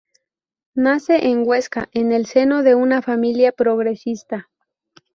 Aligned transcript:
Nace 0.73 1.27
en 1.27 1.47
Huesca 1.47 1.87
en 1.91 2.11
el 2.11 2.25
seno 2.25 2.63
de 2.63 2.73
una 2.73 3.03
familia 3.03 3.51
progresista. 3.51 4.49